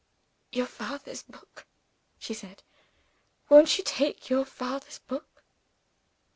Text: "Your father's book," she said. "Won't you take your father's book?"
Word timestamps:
"Your 0.51 0.65
father's 0.65 1.21
book," 1.21 1.67
she 2.17 2.33
said. 2.33 2.63
"Won't 3.49 3.77
you 3.77 3.83
take 3.83 4.31
your 4.31 4.45
father's 4.45 4.97
book?" 4.97 5.43